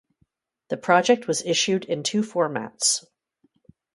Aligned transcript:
The 0.69 0.77
project 0.77 1.27
was 1.27 1.43
issued 1.43 1.85
in 1.85 2.01
two 2.01 2.21
formats. 2.23 3.05